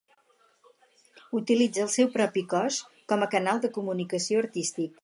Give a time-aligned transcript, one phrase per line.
[1.41, 2.81] Utilitza el seu propi cos
[3.13, 4.99] com a canal de comunicació artístic.